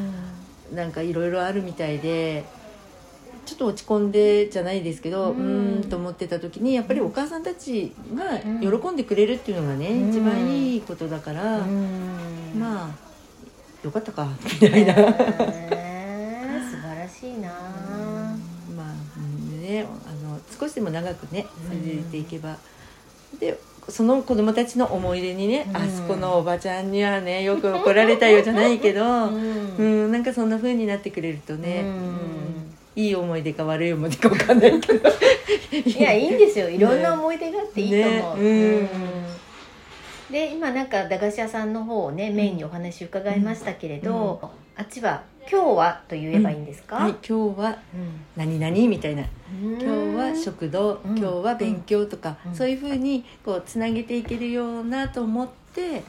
[0.73, 2.45] なんかいろいろあるみたいで
[3.45, 5.81] ちょっと落ち込んでじゃないですけどううん。
[5.83, 8.81] ーんと思ってた時にやっぱりお母さんたちがうん。
[8.81, 10.11] 喜んでくれるっていうのがね、うん。
[10.11, 12.53] 一番いいことだから、うん。
[12.57, 12.91] まあ
[13.85, 14.29] よかったか。
[14.61, 14.93] みたいな。
[14.93, 14.97] へ
[16.63, 17.49] ー素晴らしいな。
[18.77, 22.57] まあうんねあの少しでも長くね続いていけば、
[23.41, 25.77] でその子供たちの思い出にね、うん。
[25.77, 29.77] あそこのおばちゃんにはねよく怒られたよじゃないけど、 うん。
[29.79, 31.89] うん、なんかそんな風になってくれるとね、うん。
[31.89, 35.09] うんいい思い出か悪い思い出か分かんないけど。
[35.73, 36.69] いやいいんですよ。
[36.69, 38.89] いろんな思い出があっていいと思う、ねうん。
[40.31, 47.79] で今なんか駄菓子屋さんの方をねメインにお話伺いましたけれど、あっちは「今日は」と言えばいいんですか、はい、今日は
[48.37, 49.25] 何々みたいな。
[49.63, 49.73] うん。
[49.81, 49.87] 今日
[50.35, 51.19] は食堂、うん。
[51.19, 52.55] 今日は勉強とか、うん。
[52.55, 56.05] そういうふうにこうつなげていけるようなと思って今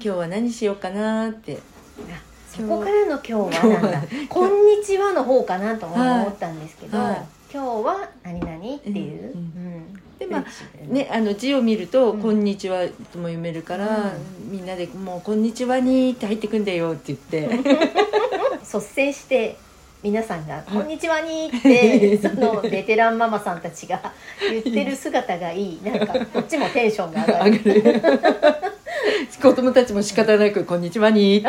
[0.00, 1.58] 日は何しようかなって。
[1.98, 7.22] あそこからの「今日は」なんだ「こんにちは」の方かなとも思ったんですけど、はい。
[7.52, 10.44] 今日は何々っていう、うんうんでまあ
[10.92, 12.22] ね、あの字を見ると「うん。
[12.22, 14.12] こんにちは」とも読めるから、
[14.48, 17.48] みんなで「もうこんにちはに」って入ってくんだよって言って。
[18.62, 19.56] 率先して
[20.02, 24.00] 皆さんが「こんにちはに」って そのベテランママさんたちが
[24.40, 25.80] 言ってる姿がいい。
[25.82, 28.71] なんかこっちもテンションが上がる
[29.40, 31.48] 子供たちも仕方なく「こんにちはに」って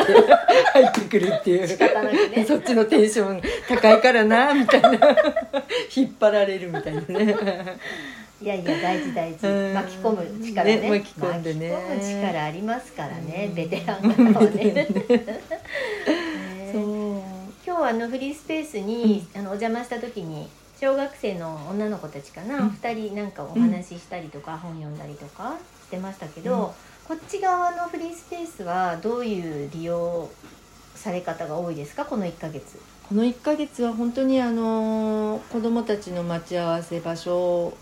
[0.72, 1.68] 入ってくるっていう。
[1.68, 2.44] 仕方なくね。
[2.46, 4.90] そっちのテンション高いからなみたいな。
[5.94, 7.36] 引っ張られるみたいなね。
[8.42, 9.46] いやいや大事大事。
[9.46, 9.74] うん。
[9.74, 10.80] 巻き込む力ね。
[10.80, 11.70] ね巻き込んでね。
[11.70, 13.54] 巻き込む力ありますからねうん。
[13.54, 14.86] ベテラン方は ね。
[16.72, 17.14] そう。
[17.14, 17.34] ね
[17.66, 22.70] 今日はあのフリースペースに、あのお邪魔した時に小学生の女の子たちかな、うん。
[22.70, 26.74] 二人なんかお話ししたりとか、本読んだりとかしてましたけど、
[27.06, 30.30] こっち側のフリースペースはどういう利用
[30.94, 32.06] され方が多いですか？
[32.06, 32.80] この1ヶ月。
[33.06, 37.76] この1ヶ月は本当にあの子供たちの待ち合わせ場所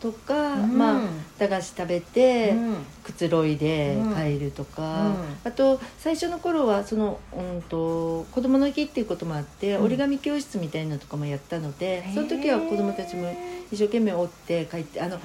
[0.00, 1.00] とか、まあ
[1.38, 2.76] 駄菓子食べて、うん。
[3.02, 9.84] くつろいで帰るとか、あと最初の頃はその、うん、と子供の日っていうこともあって、うん。
[9.86, 13.34] 折り紙教室みたいなのとかもやったのでその時は子供たちも
[13.72, 15.18] 一生懸命折って帰ってあの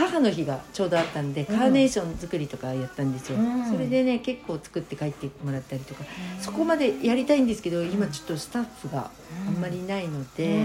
[0.00, 1.58] 母の日がちょうどあったんで、うん。
[1.58, 3.70] カーネーション作りとかやったんですよ、うん。
[3.70, 6.04] それでね結構作って帰ってもらったりとか。
[6.40, 9.10] そこまでやりたいんですけど今ちょっとスタッフが
[9.46, 10.62] あんまりいないので、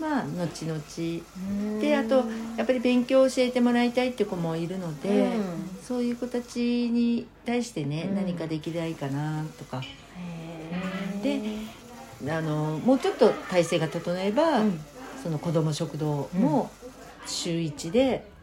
[0.00, 0.80] まあ後々。
[0.80, 1.80] うん。
[1.80, 2.24] であと
[2.56, 5.44] やっぱり勉強を教えてもらいたいって子もいるので、うん。
[5.82, 8.16] そういう子たちに対してね、うん。
[8.16, 9.82] 何かできないかなとか。
[11.22, 11.40] で
[12.32, 14.80] あのもうちょっと体制が整えば、うん。
[15.22, 16.70] その子ども食堂も
[17.26, 18.37] 週1で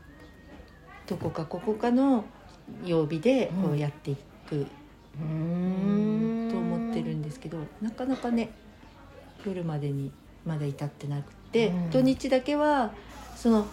[1.07, 2.25] どこかここかの
[2.83, 4.17] 曜日でこうやってい
[4.49, 4.67] く、
[5.19, 6.49] うん。
[6.51, 8.49] と思ってるんですけどなかなかね
[9.45, 10.11] 夜までに
[10.45, 11.89] まだ至ってなくて、うん。
[11.91, 12.93] 土日だけは
[13.35, 13.67] その、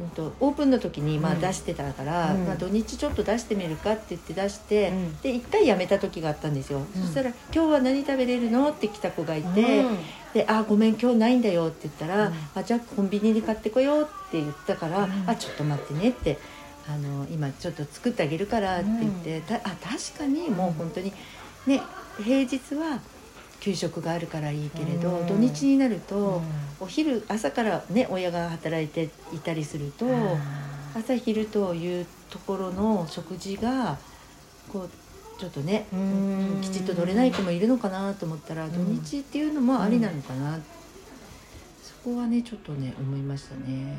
[0.00, 1.40] うん、とオープンの時にまあうん。
[1.40, 2.46] 出してたから、うん。
[2.46, 5.16] まあ、土日ちょっと出してみるかって言って出して、うん。
[5.20, 9.80] で一回やめた時があったんですよ、そしたら「今日は何食べれるの?」って来た子がいて。
[9.80, 9.98] うん。
[10.34, 16.38] で「あごめん今日ないんだよ」って言ったら「うんあじゃあコンビニで買ってこよう」って言ったから「うんあちょっと待ってね」って
[16.88, 21.12] あの「今ちょっと作ってあげるから」って言って、たあ確かにもう本当に
[21.66, 21.80] ね
[22.22, 23.00] 平日は
[23.64, 25.26] 給食があるからいいけれど、うん。
[25.26, 26.42] 土日になると、うん。
[26.80, 30.06] お昼朝からね親が働いていたりすると、
[30.94, 33.96] 朝昼というところの食事が
[34.68, 34.90] こう
[35.40, 36.60] ちょっとねうん。
[36.60, 38.72] きちっと取れない子もいるのかなと思ったら、ん。
[38.72, 40.58] 土日っていうのもありなのかな、
[41.80, 43.96] そこはねちょっとね思いましたね。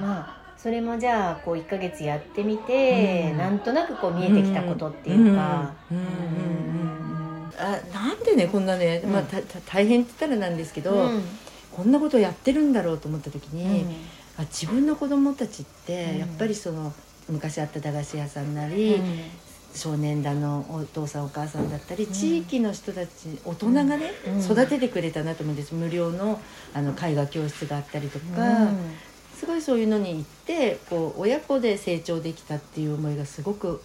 [0.00, 3.38] まあそれもじゃあこう1ヶ月やってみて、うん。
[3.38, 6.69] なんとなくこう見えてきたことっていうか、うん
[7.58, 9.12] あなんでねこんなね、うん。
[9.12, 9.22] まあ、
[9.66, 11.22] 大変って言ったらなんですけど、うん。
[11.72, 13.90] こんなことやってるんだろうと思った時に、うん。
[14.38, 16.18] あ自分の子供たちってうん。
[16.18, 16.92] やっぱりその
[17.28, 19.00] 昔あった駄菓子屋さんなり、
[19.74, 22.06] 少年団のお父さんお母さんだったり、ん。
[22.12, 24.40] 地域の人たち大人がね、うん。
[24.40, 25.74] 育ててくれたなと思うんです。
[25.74, 26.40] 無料の
[26.74, 28.76] あの絵画教室があったりとか、うん。
[29.40, 33.80] すごいそういうのに行ってこう親子で成長できたっていう思いがすごく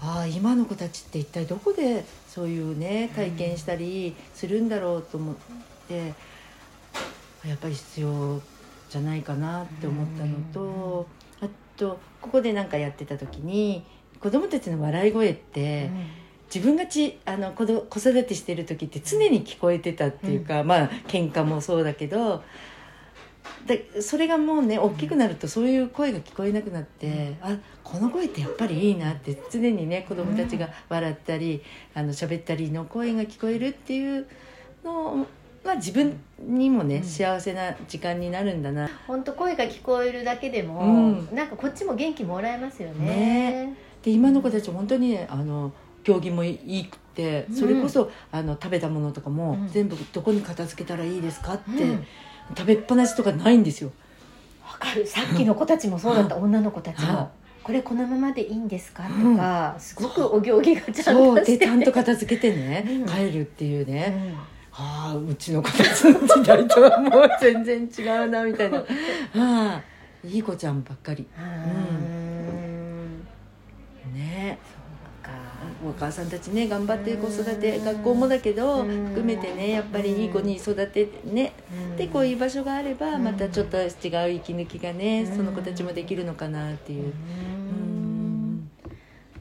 [0.00, 5.34] ああ今の子たちって一体どこでそういうね体験したりするんだろうと思っ
[5.88, 6.14] て、
[7.46, 8.40] やっぱり必要
[8.90, 11.06] じゃないかなって思ったのと、
[11.40, 13.84] あとここで何かやってた時に
[14.20, 15.90] 子供たちの笑い声って、
[16.54, 22.42] 自分がちあの子ど子育てしてる時って常に聞こえてたっていうか、まあ喧嘩もそうだけど
[23.66, 31.62] でそれがもうね大きくなるとそういう声が聞こえなくなって、あこの声ってやっぱりいいなって常にね子供たちが笑ったり、
[31.94, 34.26] あの喋ったりの声が聞こえるっていう
[34.84, 35.26] の
[35.64, 37.02] まあ自分にもね、うん。
[37.02, 38.88] 幸せな時間になるんだな。
[39.08, 41.34] 本当声が聞こえるだけでも、うん。
[41.34, 43.06] なんかこっちも元気もらえますよね。
[43.06, 43.74] ね。
[44.02, 45.72] で今の子たち本当にねあの
[46.04, 49.68] 行儀もいいくってそれこそ、あの食べたものとかも、うん。
[49.68, 52.06] 全部どこに片付けたらいいですかって、うん
[52.56, 53.90] 食べっぱなしとかないんですよ。
[54.66, 55.06] わかる。
[55.06, 56.36] さっきの子たちもそうだった。
[56.36, 57.30] 女の子たちはも
[57.62, 59.06] これこのままでいいんですか？
[59.08, 59.36] うん。
[59.36, 61.58] とかすごくお行儀がちゃんとして。
[61.58, 63.06] てでちゃんと片付けてね、うん。
[63.06, 64.34] 帰るっていううね、ん。
[64.72, 68.78] ああうちの子たちの時代とはもう全然違うなみたいな。
[68.82, 68.84] あ
[69.34, 69.82] あ
[70.24, 71.26] いい子ちゃんばっかり。
[71.38, 73.26] うん。
[74.14, 74.58] ね。
[74.62, 74.75] か
[75.90, 79.06] お母さんたちね頑張って子育て学校もだけどうん。
[79.08, 81.52] 含めてねやっぱりいい子に育ててね
[81.96, 83.88] でこういう場所があればまたちょっと違う
[84.30, 85.36] 息抜きがねうん。
[85.36, 87.04] その子たちもできるのかなっていう。
[87.04, 88.70] うん。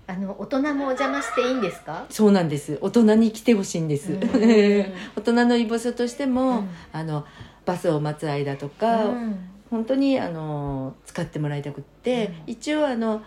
[0.08, 2.06] あの大人もお邪魔していいんですか？
[2.10, 2.78] そうなんです。
[2.82, 4.12] 大人に来てほしいんです。
[4.14, 4.20] うん。
[5.18, 6.70] 大人の居場所としても、うん。
[6.94, 7.26] あの
[7.66, 9.12] バスを待つ間とか、
[9.72, 12.54] 本当にあの使ってもらいたくって、うん。
[12.54, 13.24] 一応あの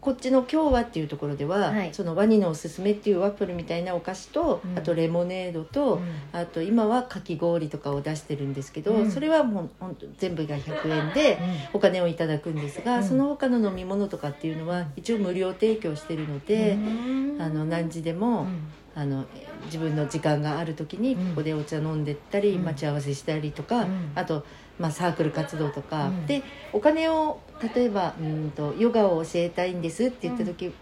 [0.00, 1.92] こっちの「今日は」っていうところでは、はい。
[1.92, 4.78] そのワニのおすすめっていうワッフルみたいなお菓子と、うん。
[4.78, 6.06] あとレモネードと、うん。
[6.32, 9.10] あと今はかき氷とかを出してるんですけど、うん。
[9.10, 9.70] それはもう
[10.16, 11.38] 全部が100円で
[11.74, 13.04] お金をいただくんですが、うん。
[13.04, 17.42] その他の飲み物とかっていうのは一応無料提供してるので、うん。
[17.42, 18.46] あの何時でも、
[18.94, 19.26] あの
[19.64, 21.28] 自分の時間がある時にうん。
[21.28, 22.64] ここでお茶飲んでったり、うん。
[22.64, 24.12] 待ち合わせしたりとか、うん。
[24.14, 24.46] あと、
[24.80, 26.26] まあ、サークル活動とか、うん。
[26.26, 27.40] でお金を
[27.74, 30.72] 例えばうんとヨガを教えたいんですって言った時、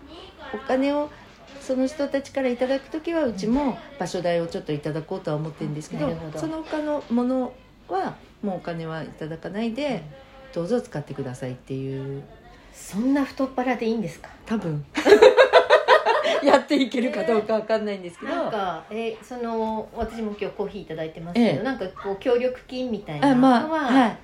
[0.54, 1.10] お金を
[1.60, 6.38] その人たちからいただく時はうちも場所代をちょっといただこうとは思ってるんですけど,、なるほど。
[6.38, 7.52] その他のもの
[7.88, 10.04] はもうお金はいただかないで、
[10.54, 12.22] どうぞ使ってくださいっていう。
[12.72, 14.30] そんな太っ腹でいいんですか？
[14.46, 14.84] 多分
[16.46, 18.34] やっていけるかどうかわかんないんですけど。
[18.34, 21.62] なんか、えーその私も今日コーヒーいただいてますけど、ええ。
[21.62, 24.16] なんかこう協力金みたいなあのまあは、はい。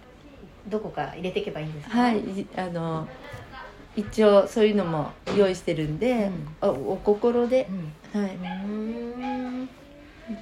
[0.67, 1.99] どこか入れていけばいいんですか？
[1.99, 3.07] はい、いあの
[3.97, 6.31] 一応そういうのも用意してるんで、
[6.63, 7.69] おお心で。
[8.15, 8.21] う、ん。
[8.23, 9.69] はい、うん。
[9.69, 9.84] と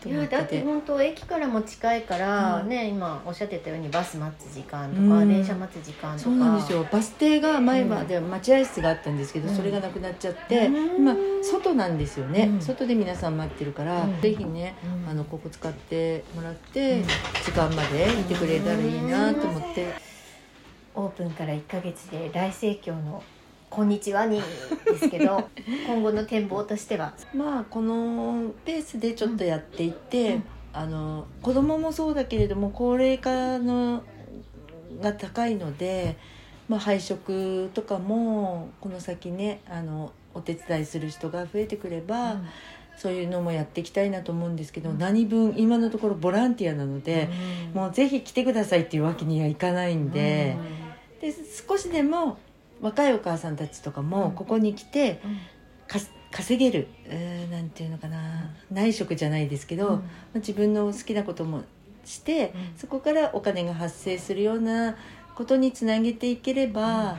[0.07, 2.68] いやだって本当駅からも近いから、うん。
[2.68, 5.29] ね今おっしゃってたようにバス待つ時間とか、うん。
[5.29, 6.25] 電車待つ時間とか。
[6.25, 6.87] そうなんですよ。
[6.90, 10.97] バス停が前まで待合室があったんですけど、うんそれがなくなっちゃって、うん。
[10.97, 12.61] 今外なんですよね、うん。
[12.61, 14.21] 外で皆さん待ってるから、うん。
[14.21, 15.11] ぜひねうん。
[15.11, 17.07] あのここ使ってもらって、うん。
[17.45, 19.87] 時間までいてくれたらいいなと思って、
[20.95, 23.23] オープンから1ヶ月で大盛況の
[23.75, 24.39] 「こんにちはに」
[24.85, 25.49] ですけど
[25.89, 27.15] 今後の展望としては？
[27.35, 30.45] まあこのペースでちょっとやっていって、うん。
[30.75, 34.03] あの子供もそうだけれども高齢化の
[35.03, 36.17] が高いので、
[36.67, 42.41] まあ、配食とかもこの先ねあのお手伝いする人が増えてくれば、
[42.97, 47.29] そういうのもやっていきたいなと思うんですけど、うん何分今のところボランティアなので、
[47.75, 47.81] うん。
[47.81, 50.57] もうぜひ来てくださいっていうわけにはいかないんで,、
[51.21, 51.35] で
[51.69, 52.39] 少しでも
[52.83, 54.11] 若いお母さんたちとかうん。
[54.11, 55.21] もここに来て
[56.31, 59.95] 稼げるうーなんていうのかな内職じゃないですけど、うん。
[59.95, 60.03] ま
[60.35, 61.62] あ自分の好きなことも
[62.05, 62.79] して、うん。
[62.79, 64.97] そこからお金が発生するような
[65.35, 67.18] ことにつなげていければ、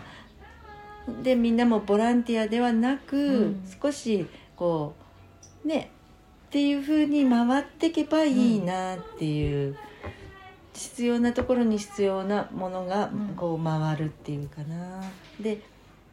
[1.24, 3.64] でみんなもボランティアではなく、うん。
[3.82, 4.94] 少しこ
[5.64, 5.92] うね
[6.48, 9.78] っていう風に回っていけばいいなっていう、
[10.74, 13.36] 必要なところに必要なものがうん。
[13.36, 15.02] こう回るっていうかな。
[15.40, 15.62] で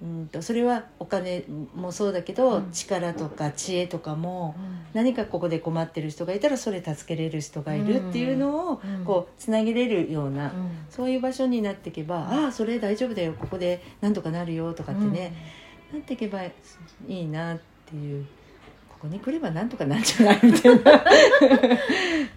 [0.02, 1.44] うんとそれはお金
[1.74, 2.70] もそうだけど、うん。
[2.72, 4.80] 力とか知恵とかもうん。
[4.94, 9.04] 何かここで困ってる人がいたらそれ助けれる人がいるっていうのをうん。
[9.04, 10.70] こうつなげれるような、うん。
[10.88, 15.34] そういう場所になっていけば、ああそれ大丈夫だよここでなんとかなるよとかってね、
[15.92, 16.52] なっていけばい
[17.08, 18.26] いなっていう
[19.00, 21.04] ここに来ればなんとかなんじゃないみたいな。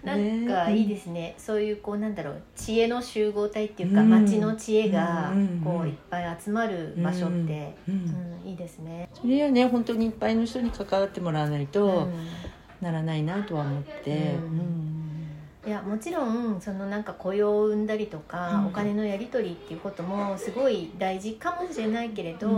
[0.02, 4.10] なんかいいですね、そういうこうなんだろう知恵の集合体っていうか、うん。
[4.10, 5.60] 町の知恵がうん。
[5.62, 8.44] こういっぱい集まる場所って、ううん。
[8.46, 9.10] んいいですね。
[9.12, 12.12] それはね本当にいっぱいの人に関わってもらわないとうん。
[12.80, 14.34] ならないなとは思って、
[15.66, 18.66] いやもちろんそのなんか雇用を生んだりとか、うん。
[18.68, 22.56] お金のやり取りっていうこともすごい大事かもしれないけれど、うん。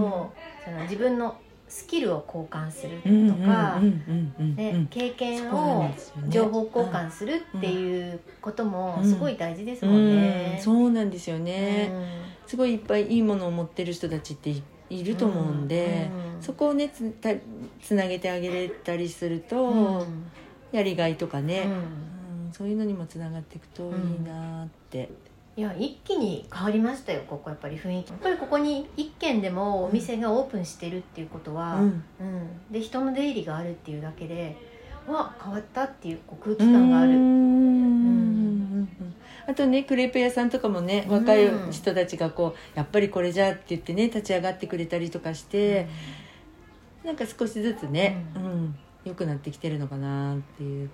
[0.65, 1.37] その自分の
[1.69, 3.81] スキルを交換するうんとか、
[4.91, 5.91] 経験を
[6.29, 9.05] 情報交換するっていうこともうん。
[9.05, 10.55] すごい大事ですもんね。
[10.57, 10.63] うん。
[10.63, 12.05] そうなんですよね、うん。
[12.47, 17.31] すごいいっぱいいいものを持ってる人たちっていいると思うんで、うんそこをねつた
[17.83, 20.31] つなげてあげれたりすると、うん。
[20.73, 21.69] やりがいとかね、
[22.53, 25.09] そういうのにもつながっていくといいなって、
[25.57, 28.11] いや一気に変わりましたよここやっぱり雰囲気。
[28.11, 32.05] やっぱりここに一軒でもお店がオープンしてるっていうことは、うん。
[32.21, 32.61] うん。
[32.71, 34.55] で人の出入りがあるっていうだけで
[35.09, 38.89] わ変わったっていうこう空気感がある、うん。
[39.49, 45.89] あとねクレープ屋さんとかもね若い人たちがこうやっぱりこれじゃって言ってね立ち上がってくれたりとかして、
[47.03, 48.77] なんか少しずつね、ううん。
[49.07, 50.91] 良くなってきてるのかなっていう。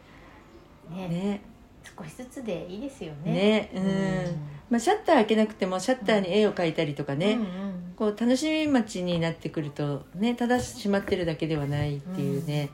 [0.93, 1.09] うんね。
[1.09, 1.52] ね
[1.85, 3.33] 少しずつでいいですよね。
[3.33, 7.49] ねうん、まあ、シャッター開けなくてもシャッターに絵を描いたりとかね、うんうん。
[7.97, 12.71] こう楽しみ町になってくるとねただしまってるだけではないっていうね、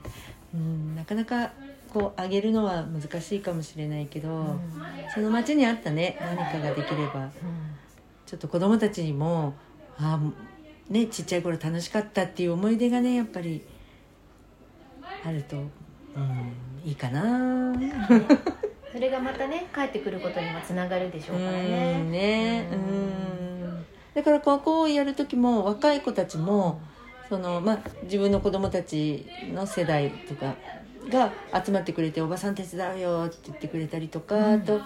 [0.54, 0.94] うん。
[0.96, 1.52] なかなか
[1.92, 4.60] こう上げるのは難しいかもしれないけど、うん。
[5.14, 7.30] その町にあったね何かができれば。
[8.26, 9.54] ちょっと子供たちにも
[9.96, 10.20] あ
[10.90, 13.64] ねちっちゃい頃楽しかったっていう思い出がねやっぱり
[15.24, 15.68] あると、うん、
[16.84, 17.74] いいかな。
[18.92, 22.06] それがまたね帰ってくることにもつながるでしょうからね。
[22.06, 22.80] うんね、ううん。
[23.80, 26.80] ん、だからここをやる時も若い子たちも
[27.28, 30.56] その、まあ、自分の子供たちの世代とか
[31.08, 31.34] が
[31.64, 34.52] 集まってくれて「おばさん手伝うよ」って言ってくれたりとか、うん。
[34.54, 34.82] あと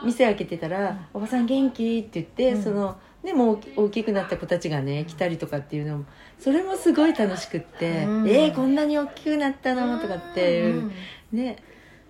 [0.00, 2.62] 店開けてたら「おばさん元気?」って言って、うん。
[2.62, 6.04] そのでもう大きくなった子たちがね来たりとかっていうのも
[6.38, 8.28] それもすごい楽しくって「うん。
[8.28, 11.08] えー、こんなに大きくなったの?」とかっていううん。
[11.32, 11.56] ね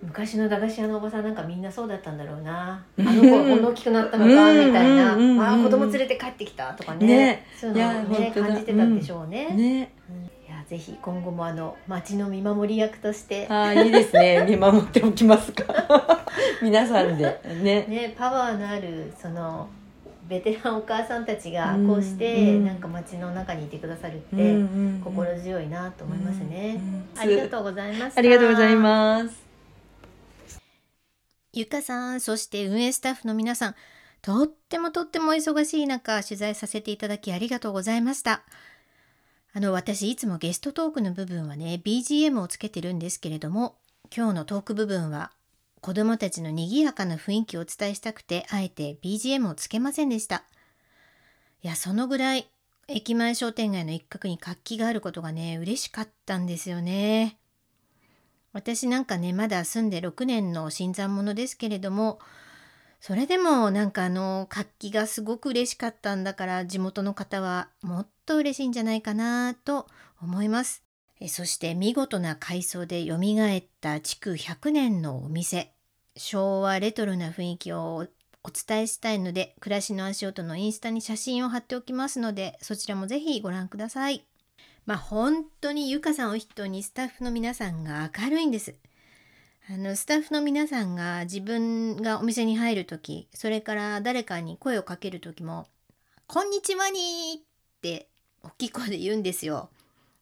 [0.01, 2.73] 昔の駄菓子屋のおばさんなんかみんなそうだったんだろうな。
[2.73, 3.05] あうん。
[3.05, 5.13] の子はこんな大きくなったのかみたいな。
[5.13, 7.07] ああ子供連れて帰ってきたとかね。
[7.07, 7.45] ね。
[7.59, 9.49] そういうのをね感じてたんでしょうね。
[9.49, 9.91] ね。
[10.47, 13.47] いやぜひ今後もあの町の見守り役として。
[13.49, 14.45] ああいいですね。
[14.47, 15.63] 見守っておきますか。
[16.61, 17.41] 皆さんで。
[17.63, 17.85] ね。
[17.87, 19.67] ねパワーのあるその
[20.29, 21.87] ベテランお母さんたちがうん。
[21.87, 22.65] こうしてうん。
[22.65, 24.55] なんか町の中にいてくださるって
[25.03, 26.75] 心強いなと思いますね。
[26.77, 28.19] うんありがとうございました。
[28.19, 29.46] ありがとうございます
[31.57, 33.75] ゆかさん、そして運営スタッフの皆さん、
[34.21, 38.43] とってもとってもお忙しい中、取材させていただきありがとうございました。
[39.53, 43.79] あの、私、いつもゲストトークの部分はね、BGM をつけてるんですけれども、
[44.15, 45.31] 今日のトーク部分は、
[45.81, 50.43] 子供たちの賑やかな雰囲気をお伝えしたくて、あえて BGM をつけませんでした。
[51.63, 52.47] いや、そのぐらい、
[52.87, 57.39] 駅前商店街の一角に活気があることがね、嬉しかったんですよね。
[58.57, 62.17] 私なんかねまだ住んで6年の新参者ですけれども
[62.99, 69.85] それでもなんかあの活気がすごく嬉しかったんだから地元の方はもっと嬉しいんじゃないかなと
[70.19, 70.83] 思います。
[71.19, 75.71] えそして見事な改装で蘇った築100年のお店。
[76.15, 78.07] 昭和レトロな雰囲気を
[78.43, 84.26] お伝えしたいので暮らしの足音のインスタに写真を貼っておきますのでそちらもぜひご覧ください。
[84.87, 88.73] まあ本当にゆかさんを筆頭にスタッフの皆さんが明るいんです。
[89.69, 95.67] あのスタッフの皆さんが自分がお店に入る時それから誰かに声をかける時も
[96.25, 98.07] 「こんにちはに」って
[98.43, 99.69] 大きい声で言うんですよ。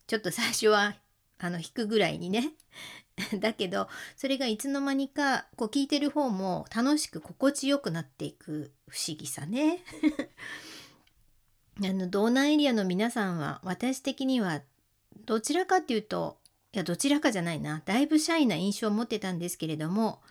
[0.08, 0.96] ちょっと最初は
[1.38, 2.54] あの引くぐらいにね。
[3.40, 3.88] だけど
[4.18, 9.84] それがいつの間にかこう聞いてる方も楽しく心地よくなっていく不思議さね。
[11.78, 14.62] あの道南エリアの皆さんは私的には
[15.26, 16.38] どちらかっていうと
[16.74, 20.22] いやどちらかじゃないなだいぶシャイな印象を持ってたんですけれども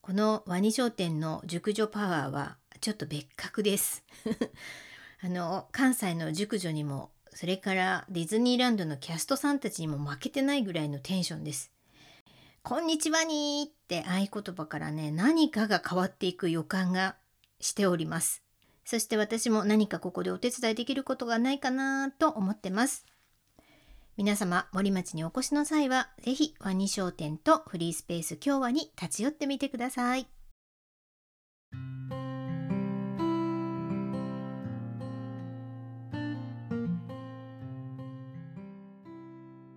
[0.00, 4.02] このワニ商店の熟女パワーはちょっと別格です。
[5.22, 11.70] あの関西の熟女にもそれからディズニーランドのキャストさんたちにも負けてないぐらいのテンションです。
[12.62, 17.16] こんにちはにーって合言葉からね何かが変わっていく予感が
[17.60, 18.42] しております。
[18.90, 23.06] そして私も何かここでお手伝いできることがないかなと思ってます。
[24.16, 30.26] 皆様、森町にお越しの際は、ぜひワニ商店とフリースペース京和に立ち寄ってみてください。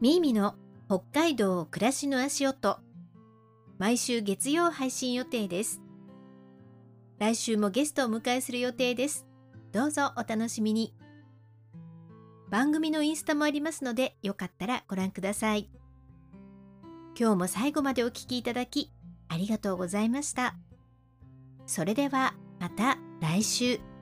[0.02, 0.56] ミーミの
[0.88, 2.80] 北海道暮らしの足音
[3.78, 5.83] 毎週月曜配信予定です。
[7.24, 9.26] 来週もゲストをお迎えする予定です。
[9.72, 10.94] どうぞお楽しみに。
[12.50, 15.70] 番組のインスタもありますので、よかったらご覧ください。
[17.18, 18.92] 今日も最後までお聞きいただき、
[19.30, 20.56] ありがとうございました。
[21.66, 23.93] それではまた来週。